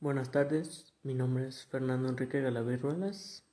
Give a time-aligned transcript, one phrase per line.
[0.00, 3.44] Buenas tardes, mi nombre es Fernando Enrique Galaviz Ruelas.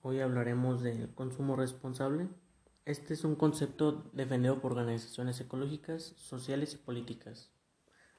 [0.00, 2.30] Hoy hablaremos del consumo responsable.
[2.86, 7.52] Este es un concepto defendido por organizaciones ecológicas, sociales y políticas,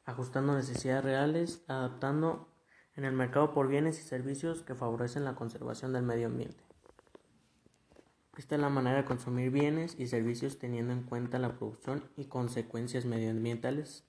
[0.05, 2.53] ajustando necesidades reales, adaptando
[2.95, 6.63] en el mercado por bienes y servicios que favorecen la conservación del medio ambiente.
[8.37, 12.25] Esta es la manera de consumir bienes y servicios teniendo en cuenta la producción y
[12.25, 14.03] consecuencias medioambientales.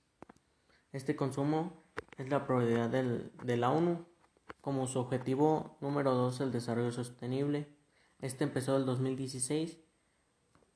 [0.92, 1.82] Este consumo
[2.16, 4.06] es la prioridad de la ONU
[4.60, 7.68] como su objetivo número 2 el desarrollo sostenible.
[8.20, 9.78] Este empezó el 2016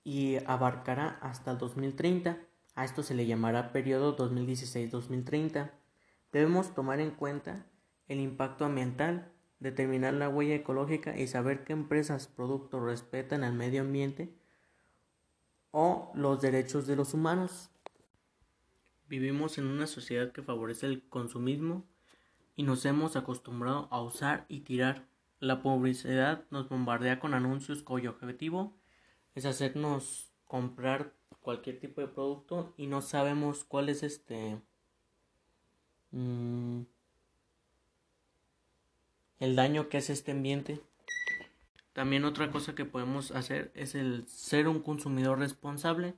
[0.04, 2.38] y abarcará hasta el 2030.
[2.74, 5.70] A esto se le llamará periodo 2016-2030.
[6.32, 7.66] Debemos tomar en cuenta
[8.06, 13.82] el impacto ambiental, determinar la huella ecológica y saber qué empresas, productos respetan al medio
[13.82, 14.34] ambiente
[15.70, 17.70] o los derechos de los humanos.
[19.08, 21.86] Vivimos en una sociedad que favorece el consumismo
[22.56, 25.06] y nos hemos acostumbrado a usar y tirar.
[25.40, 28.76] La publicidad nos bombardea con anuncios cuyo objetivo
[29.34, 34.60] es hacernos comprar cualquier tipo de producto y no sabemos cuál es este
[36.10, 36.82] mm,
[39.40, 40.82] el daño que hace este ambiente.
[41.94, 46.14] También otra cosa que podemos hacer es el ser un consumidor responsable,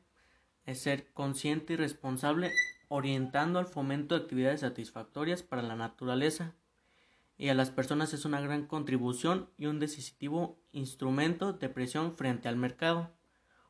[0.66, 2.50] es ser consciente y responsable
[2.92, 6.56] orientando al fomento de actividades satisfactorias para la naturaleza
[7.38, 12.48] y a las personas es una gran contribución y un decisivo instrumento de presión frente
[12.48, 13.12] al mercado.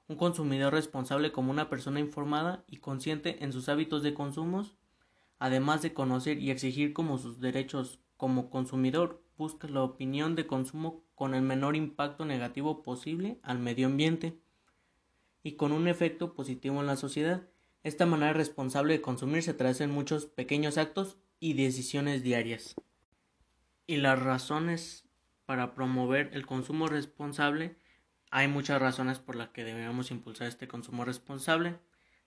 [0.09, 4.67] Un consumidor responsable como una persona informada y consciente en sus hábitos de consumo,
[5.39, 11.05] además de conocer y exigir como sus derechos como consumidor, busca la opinión de consumo
[11.15, 14.41] con el menor impacto negativo posible al medio ambiente
[15.43, 17.43] y con un efecto positivo en la sociedad
[17.83, 22.75] esta manera responsable de consumir se traduce en muchos pequeños actos y decisiones diarias.
[23.87, 25.05] Y las razones
[25.47, 27.77] para promover el consumo responsable,
[28.31, 31.79] hay muchas razones por las que debemos impulsar este consumo responsable.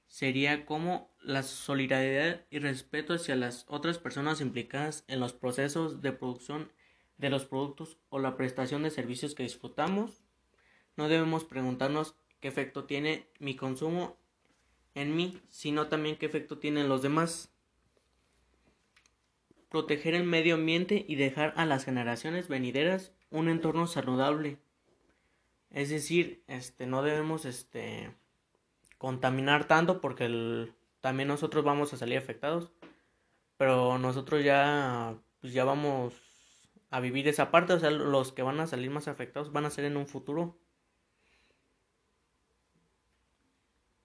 [0.08, 6.12] Sería como la solidaridad y respeto hacia las otras personas implicadas en los procesos de
[6.12, 6.72] producción
[7.18, 10.24] de los productos o la prestación de servicios que disfrutamos.
[10.98, 14.18] No debemos preguntarnos qué efecto tiene mi consumo
[14.96, 17.52] en mí, sino también qué efecto tienen los demás.
[19.70, 24.60] Proteger el medio ambiente y dejar a las generaciones venideras un entorno saludable.
[25.72, 28.14] Es decir, este no debemos este
[29.00, 30.72] contaminar tanto porque
[31.02, 32.72] también nosotros vamos a salir afectados.
[33.58, 36.14] Pero nosotros ya pues ya vamos
[36.90, 39.70] a vivir esa parte, o sea, los que van a salir más afectados van a
[39.70, 40.56] ser en un futuro.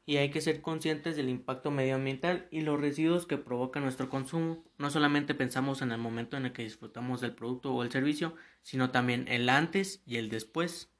[0.08, 4.64] Y hay que ser conscientes del impacto medioambiental y los residuos que provoca nuestro consumo.
[4.78, 8.34] No solamente pensamos en el momento en el que disfrutamos del producto o el servicio,
[8.62, 10.90] sino también el antes y el después.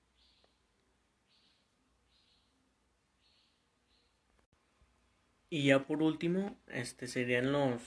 [5.49, 7.81] Y ya por último, este serían los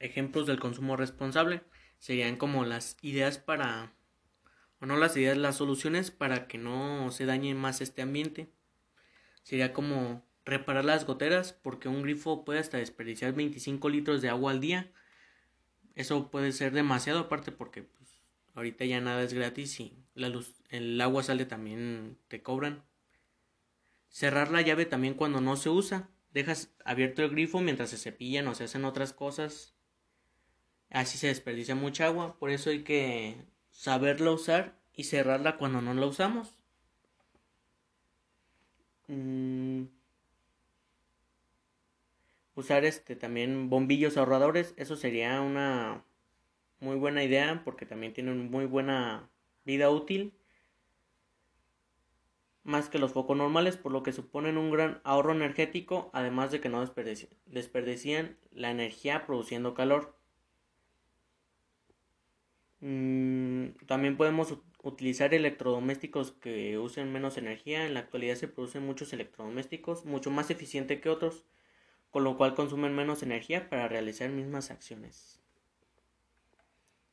[0.00, 1.62] ejemplos del consumo responsable.
[2.00, 3.92] Serían como las ideas para
[4.80, 8.50] o no las ideas, las soluciones para que no se dañe más este ambiente.
[9.44, 14.52] Sería como reparar las goteras porque un grifo puede hasta desperdiciar 25 litros de agua
[14.52, 14.92] al día.
[15.94, 18.20] Eso puede ser demasiado aparte porque pues,
[18.54, 22.82] ahorita ya nada es gratis y la luz, el agua sale también te cobran.
[24.08, 26.08] Cerrar la llave también cuando no se usa.
[26.32, 29.74] Dejas abierto el grifo mientras se cepillan o se hacen otras cosas.
[30.90, 32.38] Así se desperdicia mucha agua.
[32.38, 33.36] Por eso hay que
[33.70, 36.56] saberla usar y cerrarla cuando no la usamos.
[39.08, 39.84] Mm,
[42.54, 46.04] usar este también bombillos ahorradores, eso sería una
[46.80, 49.30] muy buena idea porque también tienen muy buena
[49.64, 50.34] vida útil
[52.64, 56.60] más que los focos normales, por lo que suponen un gran ahorro energético, además de
[56.60, 56.84] que no
[57.46, 60.16] desperdician la energía produciendo calor.
[62.80, 67.86] Mm, también podemos utilizar electrodomésticos que usen menos energía.
[67.86, 71.44] En la actualidad se producen muchos electrodomésticos, mucho más eficientes que otros
[72.14, 75.40] con lo cual consumen menos energía para realizar mismas acciones.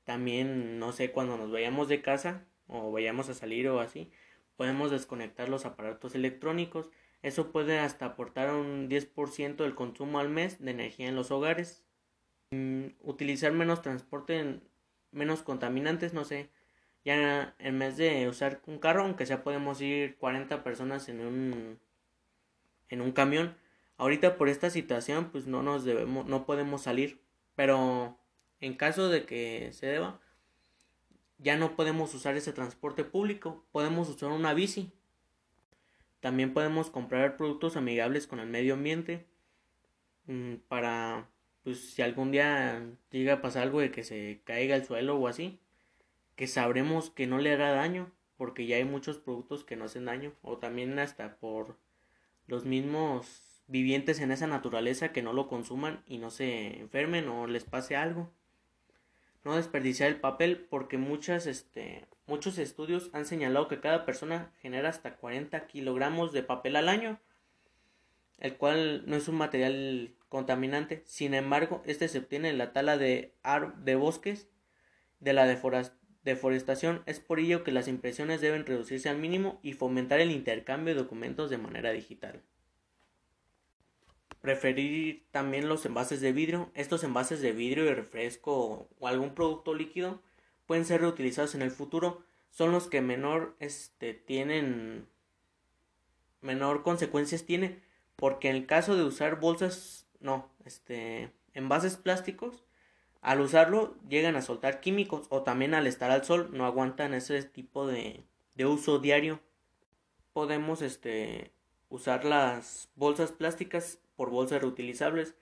[0.03, 4.12] También, no sé, cuando nos vayamos de casa o vayamos a salir o así,
[4.57, 6.92] podemos desconectar los aparatos electrónicos.
[7.24, 11.83] Eso puede hasta aportar un 10% del consumo al mes de energía en los hogares.
[12.51, 14.59] Mm, utilizar menos transporte,
[15.12, 16.51] menos contaminantes, no sé.
[17.03, 21.80] Ya en vez de usar un carro, aunque sea podemos ir 40 personas en un,
[22.89, 23.57] en un camión,
[24.01, 27.21] Ahorita por esta situación pues no nos debemos, no podemos salir,
[27.56, 28.18] pero
[28.59, 30.19] En caso de que se deba,
[31.38, 34.92] ya no podemos usar ese transporte público, podemos usar una bici.
[36.19, 39.27] También podemos comprar productos amigables con el medio ambiente
[40.25, 41.30] mm, para,
[41.63, 45.27] pues si algún día llega a pasar algo de que se caiga el suelo o
[45.27, 45.59] así,
[46.36, 50.06] que sabremos que no le hará daño, porque ya hay muchos productos que no hacen
[50.06, 51.77] daño, o también hasta por
[52.48, 57.48] los mismos vivientes en esa naturaleza que no lo consuman y no se enfermen o
[57.48, 58.32] les pase algo
[59.44, 64.90] no desperdiciar el papel porque muchas, este, muchos estudios han señalado que cada persona genera
[64.90, 67.20] hasta 40 kilogramos de papel al año,
[68.40, 71.04] el cual no es un material contaminante.
[71.06, 73.34] Sin embargo, este se obtiene en la tala de,
[73.78, 74.48] de bosques,
[75.20, 75.46] de la
[76.24, 77.04] deforestación.
[77.06, 81.02] Es por ello que las impresiones deben reducirse al mínimo y fomentar el intercambio de
[81.02, 82.44] documentos de manera digital.
[84.42, 86.72] Preferir también los envases de vidrio.
[86.74, 90.22] Estos envases de vidrio y refresco o algún producto líquido
[90.66, 92.24] pueden ser reutilizados en el futuro.
[92.50, 95.08] Son los que menor este, tienen
[96.42, 97.80] menor consecuencias tiene
[98.16, 102.64] porque en el caso de usar bolsas no este envases plásticos
[103.22, 107.44] al usarlo llegan a soltar químicos o también al estar al sol no aguantan ese
[107.44, 108.24] tipo de,
[108.56, 109.40] de uso diario
[110.34, 111.52] podemos este
[111.90, 115.34] usar las bolsas plásticas por bolsas reutilizables.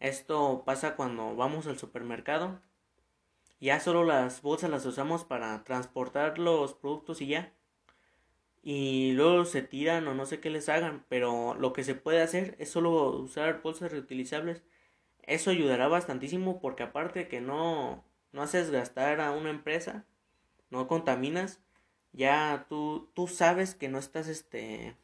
[0.00, 2.60] Esto pasa cuando vamos al supermercado.
[3.60, 7.52] Ya solo las bolsas las usamos para transportar los productos y ya.
[8.60, 11.04] Y luego se tiran o no sé qué les hagan.
[11.08, 14.64] Pero lo que se puede hacer es solo usar bolsas reutilizables.
[15.22, 20.06] Eso ayudará bastantísimo porque aparte que no, no haces gastar a una empresa,
[20.70, 21.60] no contaminas,
[22.12, 24.96] ya tú, tú sabes que no estás este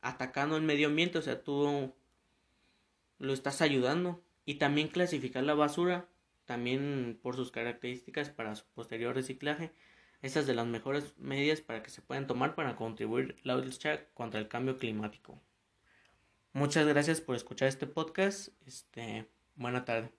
[0.00, 1.92] atacando el medio ambiente, o sea, tú
[3.18, 4.22] lo estás ayudando.
[4.44, 6.08] Y también clasificar la basura,
[6.44, 9.72] también por sus características para su posterior reciclaje.
[10.22, 14.40] Estas de las mejores medidas para que se puedan tomar para contribuir la lucha contra
[14.40, 15.40] el cambio climático.
[16.52, 18.48] Muchas gracias por escuchar este podcast.
[18.66, 19.26] Este,
[19.56, 20.10] buena tarde.